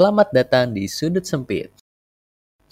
[0.00, 1.68] Selamat datang di Sudut Sempit.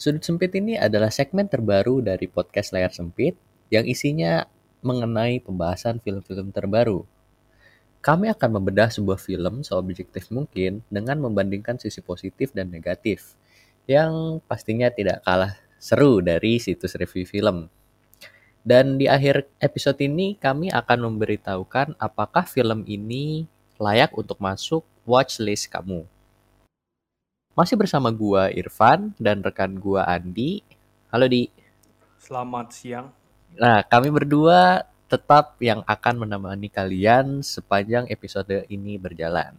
[0.00, 3.36] Sudut Sempit ini adalah segmen terbaru dari podcast Layar Sempit
[3.68, 4.48] yang isinya
[4.80, 7.04] mengenai pembahasan film-film terbaru.
[8.00, 13.36] Kami akan membedah sebuah film seobjektif mungkin dengan membandingkan sisi positif dan negatif,
[13.84, 17.68] yang pastinya tidak kalah seru dari situs review film.
[18.64, 23.44] Dan di akhir episode ini kami akan memberitahukan apakah film ini
[23.76, 26.08] layak untuk masuk watchlist kamu.
[27.58, 30.62] Masih bersama gua Irfan dan rekan gua Andi.
[31.10, 31.50] Halo Di.
[32.14, 33.10] Selamat siang.
[33.58, 39.58] Nah, kami berdua tetap yang akan menemani kalian sepanjang episode ini berjalan.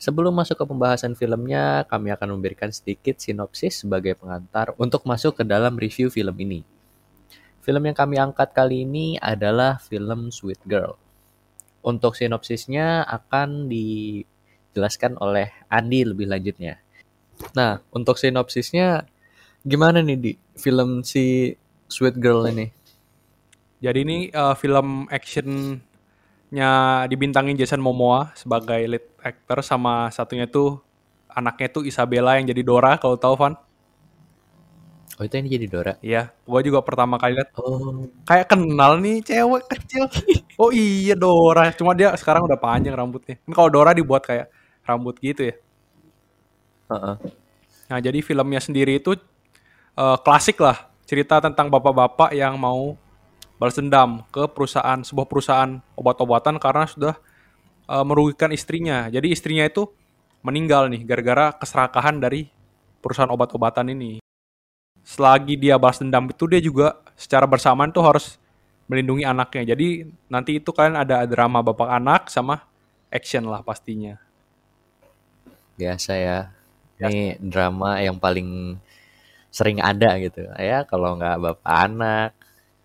[0.00, 5.44] Sebelum masuk ke pembahasan filmnya, kami akan memberikan sedikit sinopsis sebagai pengantar untuk masuk ke
[5.44, 6.64] dalam review film ini.
[7.60, 10.96] Film yang kami angkat kali ini adalah film Sweet Girl.
[11.84, 16.85] Untuk sinopsisnya akan dijelaskan oleh Andi lebih lanjutnya.
[17.56, 19.04] Nah, untuk sinopsisnya
[19.66, 21.56] gimana nih di film si
[21.88, 22.70] Sweet Girl ini?
[23.80, 30.80] Jadi ini uh, film actionnya dibintangin Jason Momoa sebagai lead actor sama satunya tuh
[31.28, 33.54] anaknya tuh Isabella yang jadi Dora kalau tahu Van.
[35.16, 35.92] Oh itu yang jadi Dora?
[36.04, 37.52] Iya, gua juga pertama kali lihat.
[37.56, 38.04] Oh.
[38.28, 40.04] Kayak kenal nih cewek kecil.
[40.60, 43.40] oh iya Dora, cuma dia sekarang udah panjang rambutnya.
[43.44, 44.52] Kan kalau Dora dibuat kayak
[44.84, 45.54] rambut gitu ya.
[46.86, 47.16] Uh-uh.
[47.86, 49.14] Nah, jadi filmnya sendiri itu
[49.94, 52.98] uh, klasik lah, cerita tentang bapak-bapak yang mau
[53.56, 57.14] balas dendam ke perusahaan sebuah perusahaan obat-obatan karena sudah
[57.88, 59.08] uh, merugikan istrinya.
[59.08, 59.88] Jadi istrinya itu
[60.44, 62.50] meninggal nih gara-gara keserakahan dari
[63.00, 64.18] perusahaan obat-obatan ini.
[65.06, 68.38] Selagi dia balas dendam itu dia juga secara bersamaan tuh harus
[68.90, 69.74] melindungi anaknya.
[69.74, 72.66] Jadi nanti itu kalian ada drama bapak anak sama
[73.10, 74.18] action lah pastinya.
[75.78, 76.55] Biasa ya.
[76.96, 78.80] Ini drama yang paling
[79.52, 80.48] sering ada gitu.
[80.56, 82.30] Ya kalau nggak bapak anak,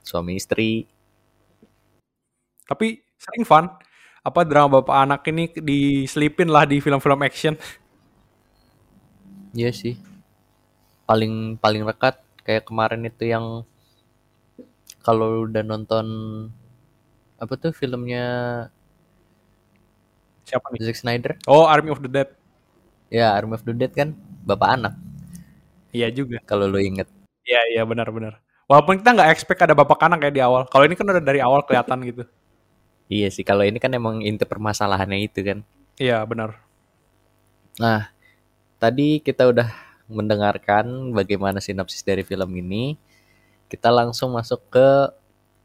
[0.03, 0.87] suami istri.
[2.67, 3.65] Tapi sering fun.
[4.21, 7.55] Apa drama bapak anak ini diselipin lah di film-film action.
[9.51, 9.95] Iya sih.
[11.07, 13.67] Paling paling rekat kayak kemarin itu yang
[15.01, 16.05] kalau udah nonton
[17.41, 18.27] apa tuh filmnya
[20.51, 20.83] Siapa nih?
[20.83, 21.33] Zack Snyder?
[21.47, 22.27] Oh, Army of the Dead.
[23.11, 24.15] Ya, Army of the Dead kan
[24.47, 24.93] bapak anak.
[25.91, 26.39] Iya juga.
[26.47, 27.11] Kalau lo inget.
[27.43, 28.39] Iya, iya benar-benar.
[28.71, 30.63] Walaupun kita nggak expect ada bapak anak kayak di awal.
[30.71, 32.23] Kalau ini kan udah dari awal kelihatan gitu.
[33.11, 35.59] Iya sih, kalau ini kan emang inti permasalahannya itu kan.
[35.99, 36.63] Iya, benar.
[37.75, 38.07] Nah,
[38.79, 39.67] tadi kita udah
[40.07, 42.95] mendengarkan bagaimana sinopsis dari film ini.
[43.67, 45.11] Kita langsung masuk ke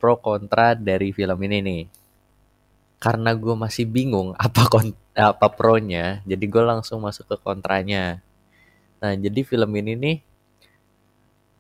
[0.03, 1.83] pro kontra dari film ini nih.
[2.97, 8.21] Karena gue masih bingung apa kon apa pro-nya, jadi gue langsung masuk ke kontranya.
[9.01, 10.17] Nah, jadi film ini nih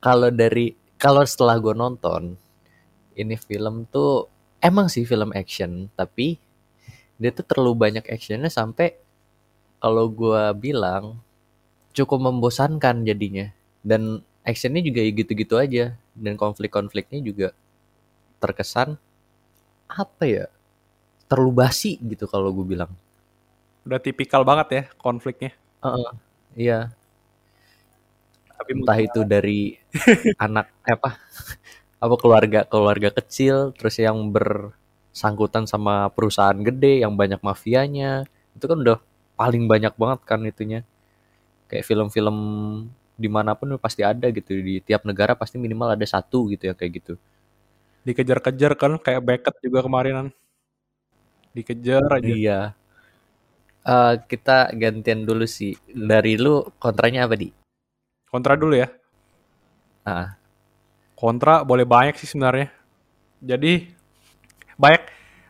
[0.00, 2.36] kalau dari kalau setelah gue nonton
[3.16, 4.28] ini film tuh
[4.60, 6.36] emang sih film action, tapi
[7.16, 8.92] dia tuh terlalu banyak actionnya sampai
[9.80, 11.20] kalau gue bilang
[11.96, 13.48] cukup membosankan jadinya
[13.80, 17.48] dan actionnya juga gitu-gitu aja dan konflik-konfliknya juga
[18.40, 19.00] terkesan
[19.88, 20.46] apa ya
[21.30, 22.90] terlalu basi gitu kalau gue bilang.
[23.86, 25.52] Udah tipikal banget ya konfliknya.
[25.84, 26.10] Heeh,
[26.58, 26.78] iya.
[28.56, 29.76] Tapi entah itu dari
[30.46, 31.10] anak apa
[32.00, 38.24] apa keluarga keluarga kecil terus yang bersangkutan sama perusahaan gede yang banyak mafianya.
[38.56, 38.98] Itu kan udah
[39.38, 40.80] paling banyak banget kan itunya.
[41.70, 42.38] Kayak film-film
[43.16, 44.52] di mana pun pasti ada gitu.
[44.60, 47.14] Di tiap negara pasti minimal ada satu gitu ya kayak gitu.
[48.06, 50.32] Dikejar-kejar kan kayak Beckett juga kemarinan.
[51.56, 52.28] Dikejar aja.
[52.28, 52.60] iya
[53.86, 57.54] Eh, kita gantian dulu sih dari lu kontranya apa di
[58.26, 58.90] Kontra dulu ya.
[60.02, 60.34] ah
[61.14, 62.74] Kontra boleh banyak sih sebenarnya.
[63.38, 63.86] Jadi
[64.74, 65.02] banyak.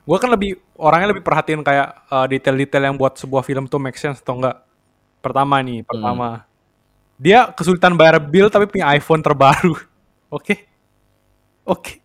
[0.05, 3.97] Gue kan lebih orangnya lebih perhatiin kayak uh, detail-detail yang buat sebuah film tuh make
[3.97, 4.61] sense atau enggak.
[5.25, 6.45] Pertama nih, pertama.
[7.17, 9.81] Dia kesulitan bayar bill tapi punya iPhone terbaru.
[10.37, 10.69] Oke.
[11.65, 12.05] Oke.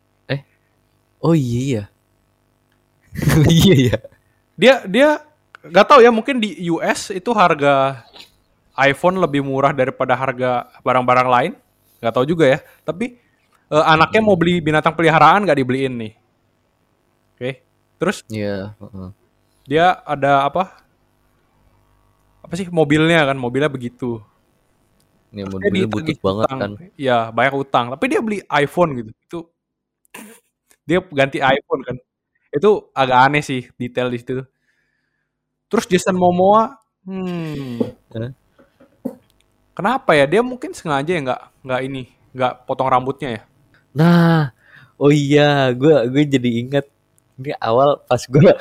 [1.22, 1.91] oh iya
[3.52, 4.00] iya iya ya
[4.56, 5.10] Dia dia
[5.62, 8.06] nggak tahu ya mungkin di US itu harga
[8.78, 11.52] iPhone lebih murah daripada harga barang-barang lain.
[12.02, 12.60] Nggak tahu juga ya.
[12.86, 13.18] Tapi
[13.72, 16.14] eh, anaknya mau beli binatang peliharaan nggak dibeliin nih.
[17.36, 17.52] Oke.
[18.02, 19.10] Terus iya heeh.
[19.70, 20.82] dia ada apa?
[22.42, 23.38] Apa sih mobilnya kan?
[23.38, 24.22] Mobilnya begitu.
[25.32, 26.60] Ini Dia mobil ditagih butuh banget utang.
[26.60, 26.72] kan.
[27.00, 27.86] Iya, banyak utang.
[27.96, 29.12] Tapi dia beli iPhone gitu.
[29.26, 29.40] Itu
[30.88, 31.98] dia ganti iPhone kan.
[32.52, 34.44] Itu agak aneh sih detail di situ.
[35.72, 36.76] Terus Jason Momoa,
[37.08, 37.80] hmm?
[39.72, 40.28] Kenapa ya?
[40.28, 43.42] Dia mungkin sengaja ya nggak nggak ini nggak potong rambutnya ya.
[43.96, 44.52] Nah,
[45.00, 46.86] oh iya, gue gue jadi inget
[47.40, 48.40] ini awal pas gue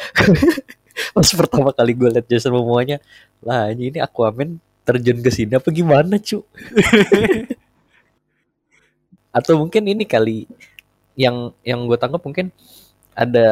[1.16, 3.02] pas pertama kali gue liat Jason Momoa-nya,
[3.42, 6.46] lah ini Aquaman terjun ke sini apa gimana cu?
[9.36, 10.46] Atau mungkin ini kali
[11.18, 12.54] yang yang gue tangkap mungkin
[13.14, 13.48] ada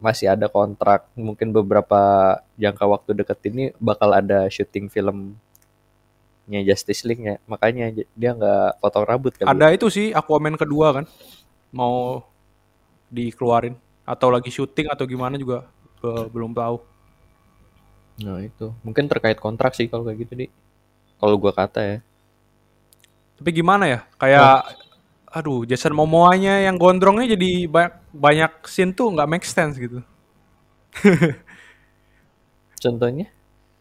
[0.00, 5.36] masih ada kontrak mungkin beberapa jangka waktu dekat ini bakal ada syuting filmnya
[6.64, 11.06] Justice League ya makanya dia nggak potong rambut kali Ada itu sih Aquaman kedua kan
[11.74, 12.22] mau
[13.10, 13.74] dikeluarin.
[14.06, 15.66] Atau lagi syuting atau gimana juga
[16.30, 16.78] belum tahu.
[18.14, 18.70] nah itu.
[18.86, 20.46] Mungkin terkait kontrak sih kalau kayak gitu di.
[21.18, 21.98] Kalau gua kata ya.
[23.34, 24.00] Tapi gimana ya?
[24.14, 24.70] Kayak
[25.34, 29.98] aduh Jason Momoa-nya yang gondrongnya jadi banyak banyak scene tuh nggak make sense gitu.
[32.84, 33.26] contohnya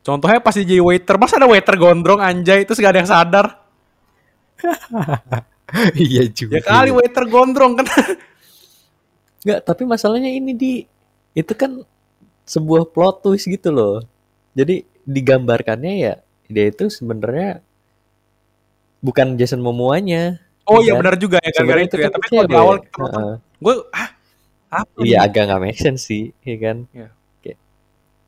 [0.03, 3.47] Contohnya pas dia jadi waiter, masa ada waiter gondrong anjay terus gak ada yang sadar.
[5.95, 7.87] iya juga Ya kali waiter gondrong kan.
[9.47, 10.73] nggak tapi masalahnya ini di
[11.35, 11.83] itu kan
[12.47, 14.03] sebuah plot twist gitu loh
[14.55, 16.13] jadi digambarkannya ya
[16.47, 17.63] dia itu sebenarnya
[19.03, 22.09] bukan Jason Momoa-nya Oh Iya iya benar juga ya gara-gara Sebenarnya itu ya.
[22.09, 23.33] Tapi kalau di awal kita Heeh.
[23.63, 24.09] gue ah
[24.73, 25.25] apa Iya nih?
[25.27, 26.77] agak nggak make sense sih, ya kan?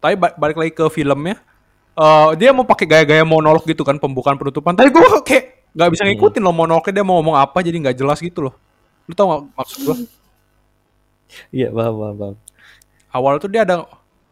[0.04, 1.42] Tapi ba- balik lagi ke filmnya,
[1.98, 4.78] eh dia mau pakai gaya-gaya monolog gitu kan pembukaan penutupan.
[4.78, 5.44] Tapi gue kayak
[5.74, 8.54] nggak bisa ngikutin loh monolognya dia mau ngomong apa jadi nggak jelas gitu loh.
[9.10, 9.98] Lu tau gak maksud gue?
[11.50, 12.16] Iya paham paham.
[12.22, 12.36] paham.
[13.16, 13.88] Awal tuh dia ada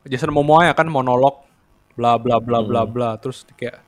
[0.06, 1.42] Jason Momoa ya kan monolog
[1.98, 3.82] bla bla bla bla bla terus kayak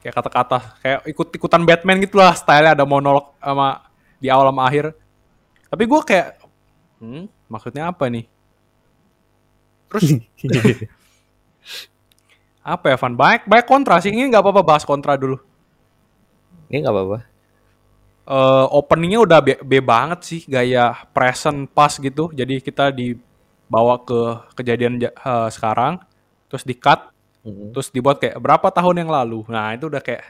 [0.00, 3.84] kayak kata-kata kayak ikut-ikutan Batman gitu lah style ada monolog sama
[4.20, 4.84] di awal sama akhir.
[5.70, 6.28] Tapi gue kayak
[7.02, 8.26] hmm, maksudnya apa nih?
[9.90, 10.06] Terus
[12.64, 13.14] apa ya Van?
[13.16, 15.36] Baik baik kontra sih ini nggak apa-apa bahas kontra dulu.
[16.70, 17.18] Ini nggak apa-apa.
[18.30, 24.20] eh openingnya udah B, B banget sih gaya present pas gitu jadi kita dibawa ke
[24.54, 25.98] kejadian ja- eh, sekarang
[26.46, 27.09] terus di cut
[27.40, 27.72] Mhm.
[27.72, 30.24] terus dibuat kayak berapa tahun yang lalu nah itu udah kayak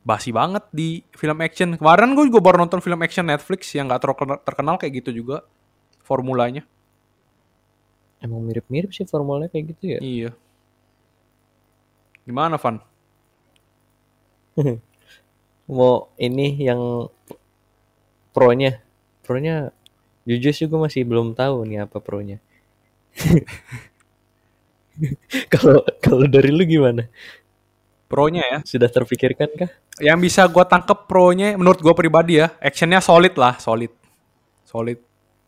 [0.00, 4.00] basi banget di film action kemarin gue juga baru nonton film action Netflix yang nggak
[4.00, 5.44] terkenal, terkenal kayak gitu juga
[6.00, 6.64] formulanya
[8.20, 9.98] Emang mirip-mirip sih formulanya kayak gitu ya.
[10.00, 10.30] iya
[12.24, 12.80] gimana Van
[15.70, 17.06] Mau ini yang
[18.34, 18.82] pro-nya,
[19.22, 19.70] pro-nya
[20.26, 22.38] jujur sih gue masih belum tahu nih apa pro-nya.
[25.52, 27.08] Kalau kalau dari lu gimana?
[28.10, 29.70] pro-nya ya Sudah terpikirkan kah?
[30.02, 33.92] yang bisa gue tangkep pro-nya menurut gue pribadi ya actionnya solid lah solid
[34.66, 34.98] solid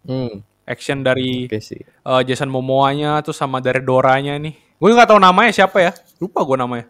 [0.03, 1.83] Hmm, action dari oke sih.
[1.83, 4.55] eh, Jason Momoa-nya terus sama dari Dora-nya nih.
[4.83, 5.93] Gue nggak tahu namanya siapa ya.
[6.19, 6.87] Lupa gue namanya.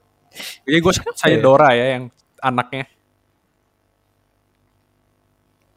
[0.64, 1.40] Jadi gue sebut saja ya?
[1.40, 2.04] Dora ya yang
[2.40, 2.88] anaknya.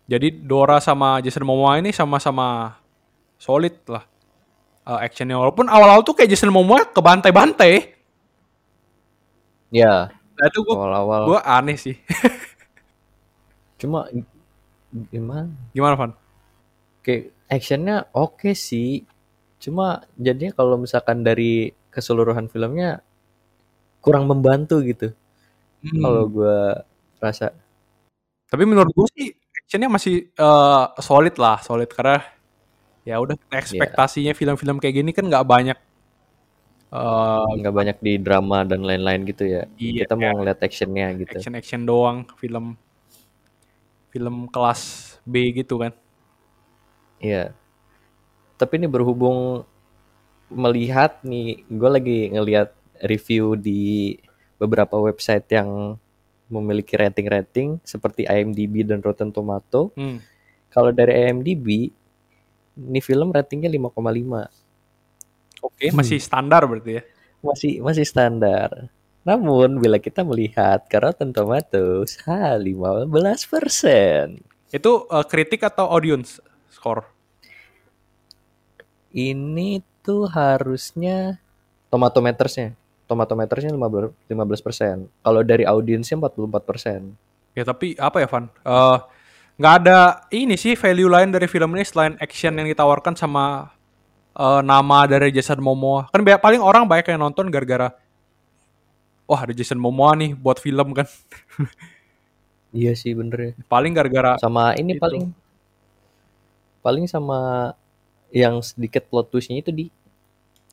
[0.06, 2.78] Jadi Dora sama Jason Momoa ini sama-sama
[3.42, 4.06] solid lah
[4.88, 5.38] eh, actionnya.
[5.38, 7.94] Walaupun awal-awal tuh kayak Jason Momoa kebantai-bantai.
[9.74, 11.22] Ya, Nah itu gue awal-awal.
[11.32, 11.96] gue aneh sih.
[13.82, 14.08] Cuma
[15.12, 15.52] gimana?
[15.72, 16.12] Gimana Van?
[17.04, 19.08] Kayak actionnya oke sih.
[19.60, 23.00] Cuma jadinya kalau misalkan dari keseluruhan filmnya
[24.04, 25.16] kurang membantu gitu.
[25.82, 26.02] Hmm.
[26.04, 26.84] Kalau gua
[27.24, 27.56] rasa.
[28.52, 32.20] Tapi menurut gue sih actionnya masih eh, solid lah, solid karena
[33.06, 35.78] ya udah ekspektasinya film-film kayak gini kan nggak banyak.
[36.96, 39.68] eh nggak banyak di drama dan lain-lain gitu ya.
[39.76, 41.38] Iya, Kita mau ngeliat actionnya gitu.
[41.38, 42.76] action-action doang, film
[44.10, 44.82] film kelas
[45.28, 45.92] B gitu kan.
[47.20, 47.52] Iya.
[48.56, 49.68] Tapi ini berhubung
[50.48, 52.72] melihat nih, gue lagi ngeliat
[53.04, 54.16] review di
[54.56, 56.00] beberapa website yang
[56.48, 59.92] memiliki rating-rating seperti IMDb dan Rotten Tomato.
[60.00, 60.22] Hmm.
[60.72, 61.92] Kalau dari IMDb,
[62.76, 64.52] ini film ratingnya 5,5.
[65.66, 67.04] Oke, masih standar berarti ya.
[67.42, 68.92] Masih masih standar.
[69.26, 74.38] Namun bila kita melihat Rotten Tomatoes, ha 15%.
[74.70, 76.38] Itu eh, kritik atau audience
[76.70, 77.10] score?
[79.16, 81.42] Ini tuh harusnya
[81.90, 82.78] tomatometersnya.
[83.10, 85.10] Tomatometersnya 15 15%.
[85.26, 87.58] Kalau dari audiensnya 44%.
[87.58, 88.46] Ya tapi apa ya Van?
[88.62, 88.98] Eh,
[89.56, 93.72] nggak ada ini sih value lain dari film ini selain action yang ditawarkan sama
[94.36, 96.12] eh, nama dari Jason Momoa.
[96.12, 97.96] Kan banyak- paling orang banyak yang nonton gara-gara
[99.26, 101.08] wah ada Jason Momoa nih buat film kan.
[102.76, 103.52] Iya sih bener ya.
[103.72, 105.00] Paling gara-gara Sama ini Itu.
[105.00, 105.24] paling
[106.84, 107.72] paling sama
[108.36, 109.88] yang sedikit plot twistnya itu di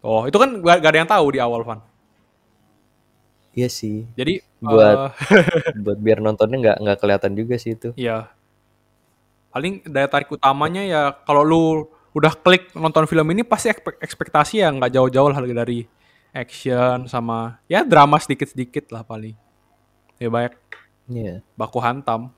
[0.03, 1.79] oh itu kan gak, gak ada yang tahu di awal Van.
[3.55, 4.03] Iya sih.
[4.19, 7.95] Jadi Buat eh, buat biar nontonnya nggak nggak kelihatan juga sih itu.
[7.95, 8.35] ya
[9.53, 11.65] paling daya tarik utamanya ya kalau lu
[12.13, 15.85] udah klik nonton film ini pasti ekspektasi ya nggak jauh-jauh lah dari
[16.33, 19.37] action sama ya drama sedikit-sedikit lah paling.
[20.17, 20.57] Ya banyak
[21.13, 21.45] Iya.
[21.59, 22.33] baku hantam.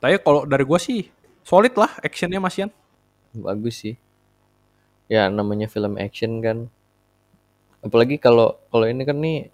[0.00, 1.08] Tapi kalau dari gua sih
[1.44, 2.70] solid lah actionnya Mas Yan.
[3.32, 3.96] Bagus sih.
[5.08, 6.68] Ya namanya film action kan.
[7.80, 9.48] Apalagi kalau kalau ini kan nih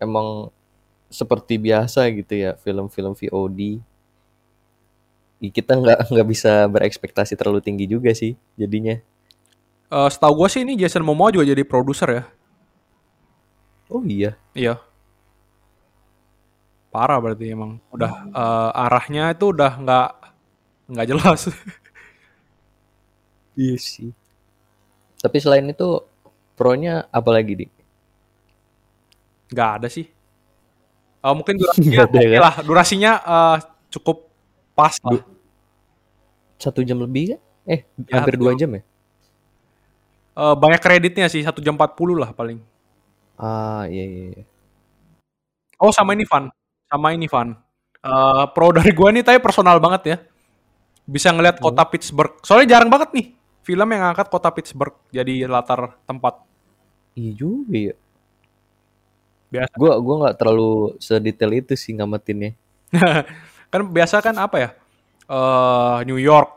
[0.00, 0.48] emang
[1.12, 3.84] seperti biasa gitu ya film-film VOD.
[5.50, 8.96] Kita nggak nggak bisa berekspektasi terlalu tinggi juga sih jadinya.
[9.90, 12.24] Eh setahu gua sih ini Jason Momoa juga jadi produser ya.
[13.92, 14.38] Oh iya.
[14.56, 14.80] Iya.
[16.94, 20.08] Parah berarti emang udah eh, arahnya itu udah nggak
[20.94, 21.40] nggak jelas.
[23.54, 24.10] Iya sih.
[25.22, 26.02] Tapi selain itu
[26.58, 27.70] pro-nya apa lagi, Dik?
[29.54, 30.10] Nggak ada sih.
[31.24, 32.40] Eh, mungkin durasinya ada, kan?
[32.42, 32.54] lah.
[32.66, 33.56] Durasinya eh,
[33.94, 34.26] cukup
[34.74, 35.22] pas lah.
[36.64, 37.40] Satu jam lebih kan?
[37.66, 38.72] Eh, Ya, hampir dua jam.
[38.72, 38.82] ya?
[40.34, 42.58] Eh, banyak kreditnya sih satu jam 40 lah paling.
[43.36, 44.24] Ah, iya iya.
[44.32, 44.42] iya.
[45.76, 46.48] Oh sama ini Van,
[46.86, 47.52] sama ini Van.
[48.00, 50.16] Eh, pro dari gua nih tapi personal banget ya.
[51.04, 51.66] Bisa ngelihat Hmm.
[51.68, 52.40] kota Pittsburgh.
[52.40, 53.26] Soalnya jarang banget nih
[53.60, 56.40] film yang ngangkat kota Pittsburgh jadi latar tempat.
[57.14, 57.94] Iya juga ya.
[59.50, 62.56] Biasa Gua gua nggak terlalu sedetail itu sih ngamatinnya.
[63.72, 64.70] kan biasa kan apa ya?
[65.24, 66.50] Eh New York,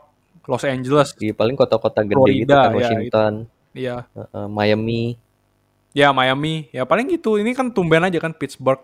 [0.48, 3.32] Los Angeles, Iya paling kota-kota gede gitu Florida, kan ya, Washington,
[3.76, 3.96] iya.
[4.16, 5.02] eh, Miami.
[5.92, 7.36] Ya Miami, ya paling gitu.
[7.36, 8.80] Ini kan tumben aja kan Pittsburgh.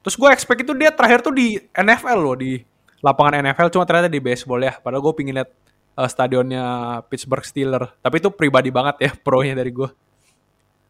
[0.00, 2.60] Terus gue expect itu dia terakhir tuh di NFL loh di
[3.04, 4.78] lapangan NFL, cuma ternyata di baseball ya.
[4.80, 5.50] Padahal gue pingin lihat
[6.00, 6.64] eh, stadionnya
[7.12, 7.92] Pittsburgh Steelers.
[8.00, 9.88] Tapi itu pribadi banget ya pro-nya dari gue.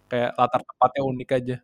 [0.06, 1.56] Kayak latar tempatnya unik aja.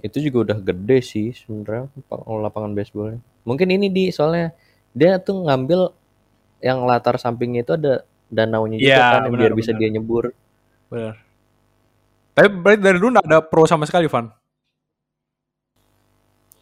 [0.00, 3.20] Itu juga udah gede sih sebenarnya lap- lapangan baseballnya.
[3.44, 4.50] Mungkin ini di soalnya
[4.90, 5.94] dia tuh ngambil
[6.60, 9.80] yang latar sampingnya itu ada danaunya juga Iya, kan benar, biar bisa benar.
[9.80, 10.24] dia nyebur.
[10.90, 11.14] Bener.
[12.30, 14.30] Tapi berarti dari dulu ada pro sama sekali, Van.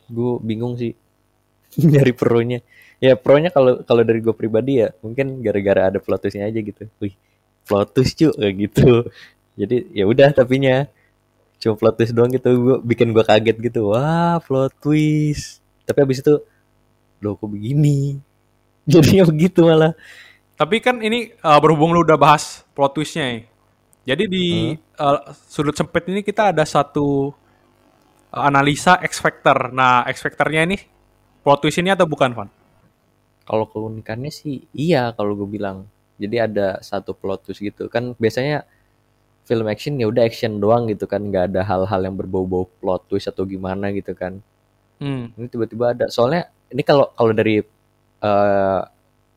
[0.09, 0.97] Gue bingung sih
[1.93, 2.65] nyari pro-nya.
[2.99, 6.89] Ya pro-nya kalau kalau dari gue pribadi ya mungkin gara-gara ada plot twist-nya aja gitu.
[6.99, 7.15] Wih,
[7.69, 8.89] plot twist cuy kayak gitu.
[9.59, 10.89] Jadi ya udah tapinya
[11.59, 13.93] cuma plot twist doang gitu gue bikin gue kaget gitu.
[13.93, 15.61] Wah, plot twist.
[15.85, 16.35] Tapi abis itu
[17.23, 18.19] loh kok begini?
[18.93, 19.93] Jadinya begitu malah.
[20.59, 23.41] Tapi kan ini eh, berhubung lu udah bahas plot twist-nya ya.
[24.15, 27.31] Jadi di eh, sudut sempit ini kita ada satu
[28.33, 29.71] eh, analisa X Factor.
[29.71, 30.77] Nah, X Factor-nya ini
[31.45, 32.51] plot twist ini atau bukan, Van?
[33.49, 35.87] Kalau keunikannya sih iya kalau gue bilang.
[36.19, 37.87] Jadi ada satu plot twist gitu.
[37.87, 38.67] Kan biasanya
[39.47, 43.31] film action ya udah action doang gitu kan, nggak ada hal-hal yang berbau-bau plot twist
[43.31, 44.43] atau gimana gitu kan.
[44.99, 45.31] Hmm.
[45.39, 46.11] Ini tiba-tiba ada.
[46.11, 47.61] Soalnya ini kalau kalau dari
[48.23, 48.81] eh,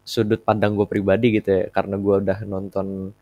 [0.04, 3.16] sudut pandang gue pribadi gitu ya, karena gue udah nonton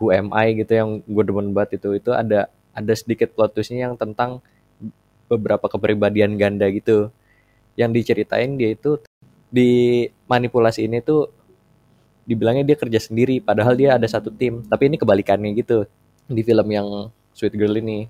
[0.00, 3.90] Who Am I gitu yang gue demen banget itu, itu ada ada sedikit plot twistnya
[3.90, 4.40] yang tentang
[5.28, 7.10] beberapa kepribadian ganda gitu.
[7.78, 8.98] Yang diceritain dia itu
[9.50, 11.30] di manipulasi ini tuh
[12.26, 14.62] dibilangnya dia kerja sendiri, padahal dia ada satu tim.
[14.66, 15.86] Tapi ini kebalikannya gitu
[16.30, 16.88] di film yang
[17.34, 18.06] Sweet Girl ini.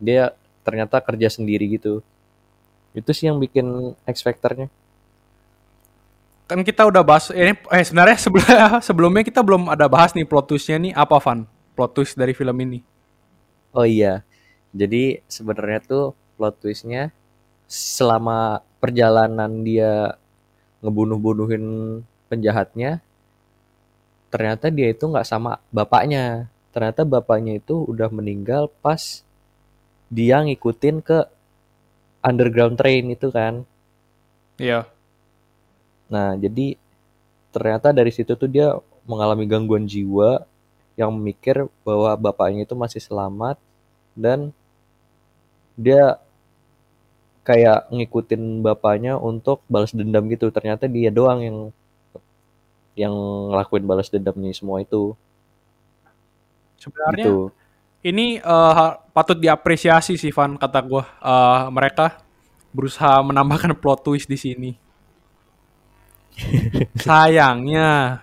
[0.00, 0.32] Dia
[0.64, 2.00] ternyata kerja sendiri gitu.
[2.92, 4.68] Itu sih yang bikin X Factor-nya.
[6.44, 8.46] Kan kita udah bahas ini eh sebenarnya sebelum
[8.86, 11.48] sebelumnya kita belum ada bahas nih plot twist-nya nih apa, Van?
[11.72, 12.84] Plot twist dari film ini.
[13.72, 14.20] Oh iya.
[14.76, 16.04] Jadi sebenarnya tuh
[16.36, 17.08] plot twist-nya
[17.72, 20.20] selama perjalanan dia
[20.84, 21.64] ngebunuh-bunuhin
[22.28, 23.00] penjahatnya,
[24.28, 26.52] ternyata dia itu nggak sama bapaknya.
[26.72, 29.24] Ternyata bapaknya itu udah meninggal pas
[30.12, 31.24] dia ngikutin ke
[32.22, 33.66] underground train itu kan.
[34.58, 34.86] Iya.
[36.12, 36.76] Nah, jadi
[37.52, 40.46] ternyata dari situ tuh dia mengalami gangguan jiwa
[40.96, 43.56] yang mikir bahwa bapaknya itu masih selamat
[44.16, 44.52] dan
[45.76, 46.20] dia
[47.42, 50.48] kayak ngikutin bapaknya untuk balas dendam gitu.
[50.54, 51.58] Ternyata dia doang yang
[52.92, 53.14] yang
[53.50, 55.16] ngelakuin balas dendamnya semua itu.
[56.80, 57.61] Sebenarnya Gitu.
[58.02, 62.18] Ini eh, patut diapresiasi sih Van kata gua Eh, mereka
[62.74, 64.70] berusaha menambahkan plot twist di sini.
[67.04, 68.22] Sayangnya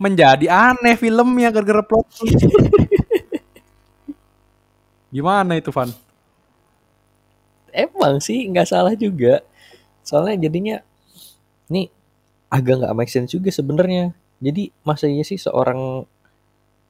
[0.00, 2.44] menjadi aneh filmnya gara-gara plot twist.
[5.14, 5.90] Gimana itu Van?
[7.70, 9.42] Emang sih nggak salah juga.
[10.02, 10.76] Soalnya jadinya
[11.70, 11.88] nih
[12.50, 14.12] agak nggak make sense juga sebenarnya.
[14.42, 16.04] Jadi masa iya sih seorang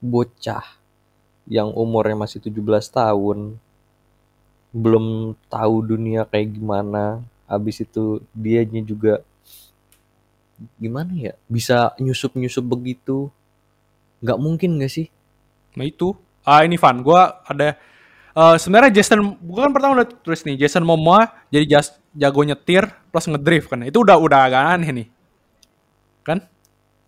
[0.01, 0.80] bocah
[1.51, 2.63] yang umurnya masih 17
[2.95, 3.59] tahun
[4.71, 7.27] belum tahu dunia kayak gimana.
[7.51, 9.27] Habis itu dianya juga
[10.79, 13.27] gimana ya bisa nyusup nyusup begitu.
[14.23, 15.11] Nggak mungkin gak sih?
[15.75, 16.15] Nah itu,
[16.47, 17.79] ah ini Van, gue ada
[18.35, 22.91] eh, sebenarnya Jason, gue kan pertama udah tulis nih Jason Momoa jadi jas, jago nyetir
[23.11, 25.07] plus ngedrift kan, itu udah udah agak aneh nih,
[26.27, 26.39] kan?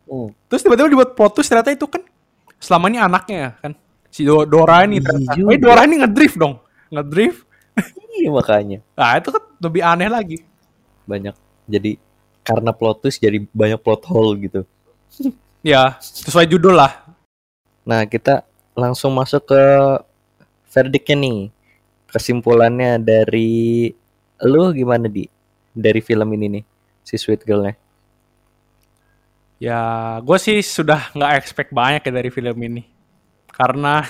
[0.06, 2.02] oh, Terus tiba-tiba dibuat plot twist ternyata itu kan
[2.62, 3.72] selama ini anaknya kan,
[4.12, 6.61] si Do- Dora ini Iya ternyata, eh Dora ini ngedrift dong,
[6.92, 7.40] ngedrift,
[8.12, 8.78] iya makanya.
[8.92, 10.38] Nah itu kan lebih aneh lagi.
[11.02, 11.33] banyak.
[11.64, 11.97] Jadi
[12.42, 14.61] karena plot twist jadi banyak plot hole gitu.
[15.62, 17.07] Ya sesuai judul lah.
[17.83, 18.42] nah kita
[18.75, 19.62] langsung masuk ke
[20.69, 21.38] verdictnya nih.
[22.07, 23.88] Kesimpulannya dari
[24.42, 25.25] lu gimana di?
[25.73, 26.64] Dari film ini nih
[27.00, 27.78] si Sweet Girl-nya.
[29.57, 29.78] Ya
[30.19, 32.83] gue sih sudah nggak expect banyak ya dari film ini,
[33.62, 34.02] karena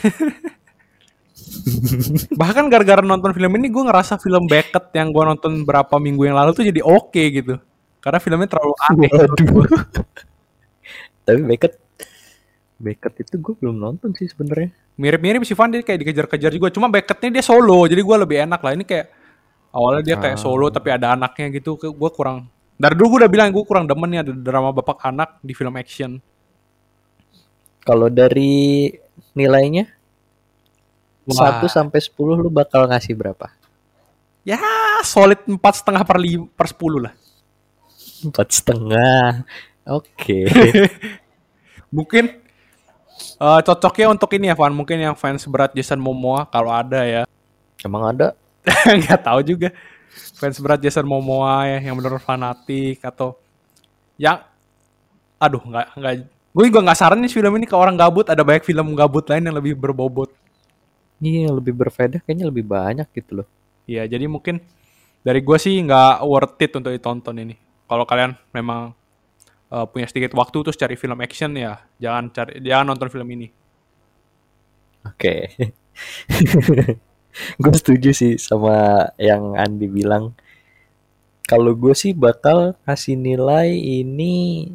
[2.40, 6.36] bahkan gara-gara nonton film ini gue ngerasa film Beckett yang gue nonton berapa minggu yang
[6.40, 7.60] lalu tuh jadi oke gitu.
[8.00, 9.10] Karena filmnya terlalu aneh.
[9.12, 9.66] Waduh.
[11.22, 11.74] tapi Beckett
[12.80, 14.72] Beckett itu gue belum nonton sih sebenarnya.
[14.96, 16.72] Mirip-mirip si Van dia kayak dikejar-kejar juga.
[16.72, 18.72] Cuma Beckettnya dia solo jadi gue lebih enak lah.
[18.72, 19.06] Ini kayak
[19.76, 21.76] awalnya dia kayak solo tapi ada anaknya gitu.
[21.76, 22.48] Gue kurang
[22.80, 25.76] dari dulu gue udah bilang gue kurang demen ya ada drama bapak anak di film
[25.76, 26.18] action.
[27.82, 28.90] Kalau dari
[29.32, 29.88] nilainya?
[31.28, 31.62] Wah.
[31.62, 33.50] 1 sampai 10 lu bakal ngasih berapa?
[34.42, 34.58] Ya
[35.06, 37.14] solid empat setengah per lim- per sepuluh lah.
[38.26, 39.46] Empat setengah.
[39.86, 40.46] Oke.
[41.96, 42.24] Mungkin
[43.38, 44.74] eh, cocoknya untuk ini ya Van.
[44.74, 47.22] Mungkin yang fans berat Jason Momoa kalau ada ya.
[47.86, 48.34] Emang ada?
[48.98, 49.70] Nggak tahu juga.
[50.38, 53.38] Fans berat Jason Momoa ya yang bener fanatik atau
[54.18, 54.42] yang
[55.42, 56.14] aduh nggak nggak
[56.52, 59.48] gue juga nggak saran nih film ini ke orang gabut ada banyak film gabut lain
[59.48, 60.30] yang lebih berbobot
[61.22, 63.48] Iya lebih berfaedah kayaknya lebih banyak gitu loh
[63.86, 64.58] ya jadi mungkin
[65.22, 67.54] dari gue sih nggak worth it untuk ditonton ini
[67.86, 68.90] kalau kalian memang
[69.70, 73.62] eh, punya sedikit waktu terus cari film action ya jangan cari jangan nonton film ini
[75.02, 75.50] Oke.
[77.62, 80.34] gue setuju sih sama yang Andi bilang.
[81.42, 84.70] Kalau gue sih bakal kasih nilai ini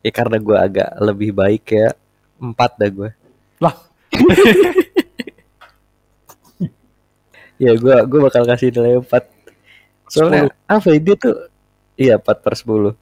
[0.00, 1.92] ya karena gue agak lebih baik ya.
[2.40, 3.10] Empat dah gue.
[3.60, 3.74] lah.
[7.60, 9.28] Ya gue gue bakal kasih nilai empat.
[10.08, 11.36] Soalnya apa ya, dia tuh
[11.92, 12.96] iya empat per sepuluh.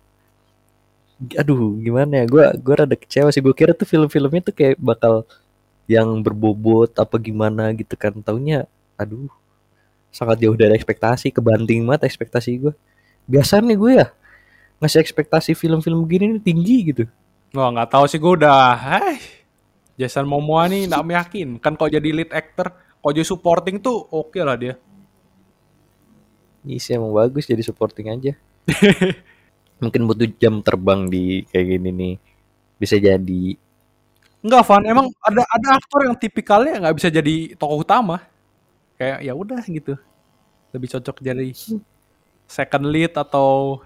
[1.39, 2.25] Aduh gimana ya?
[2.27, 3.39] Gue gue rada kecewa sih.
[3.39, 5.23] Gue kira tuh film-filmnya tuh kayak bakal
[5.87, 8.19] yang berbobot apa gimana gitu kan.
[8.19, 8.67] Taunya
[8.99, 9.31] aduh
[10.11, 12.75] sangat jauh dari ekspektasi kebanting banget ekspektasi gue
[13.29, 14.07] biasanya gue ya
[14.79, 17.05] ngasih ekspektasi film-film gini nih tinggi gitu
[17.57, 19.17] Wah nggak tahu sih gue udah, hai
[19.97, 24.55] Jason Momoa nih nggak meyakinkan kalau jadi lead actor, kalau jadi supporting tuh oke lah
[24.55, 24.77] dia.
[26.69, 28.37] Iya sih emang bagus jadi supporting aja
[29.83, 32.15] mungkin butuh jam terbang di kayak gini nih
[32.77, 33.57] bisa jadi
[34.39, 38.23] Enggak, Van, emang ada ada aktor yang tipikalnya nggak bisa jadi tokoh utama.
[38.95, 39.99] Kayak ya udah gitu.
[40.71, 41.51] Lebih cocok jadi
[42.47, 43.83] second lead atau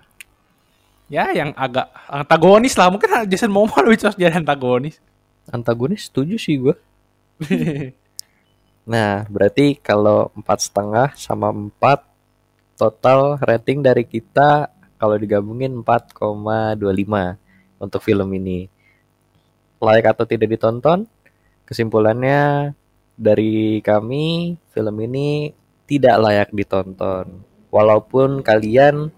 [1.13, 2.89] ya yang agak antagonis lah.
[2.89, 4.97] Mungkin Jason Momoa lebih cocok jadi antagonis.
[5.53, 6.09] antagonis?
[6.09, 6.77] Setuju sih gue
[8.93, 12.03] nah berarti kalau empat setengah sama empat
[12.79, 16.79] total rating dari kita kalau digabungin 4,25
[17.83, 18.71] untuk film ini.
[19.83, 21.11] Layak atau tidak ditonton?
[21.67, 22.71] Kesimpulannya
[23.19, 25.51] dari kami film ini
[25.91, 27.43] tidak layak ditonton.
[27.75, 29.11] Walaupun kalian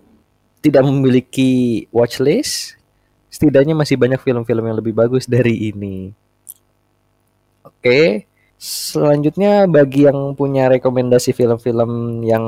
[0.65, 2.81] tidak memiliki watchlist
[3.29, 6.17] setidaknya masih banyak film-film yang lebih bagus dari ini.
[7.61, 8.25] Oke
[8.57, 12.45] selanjutnya bagi yang punya rekomendasi film-film yang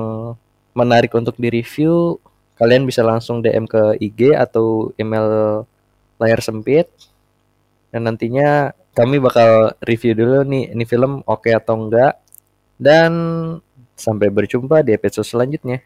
[0.72, 2.16] menarik untuk direview
[2.57, 5.62] kalian bisa langsung DM ke IG atau email
[6.16, 6.88] layar sempit.
[7.92, 12.16] Dan nantinya kami bakal review dulu nih ini film oke atau enggak.
[12.81, 13.12] Dan
[13.96, 15.85] sampai berjumpa di episode selanjutnya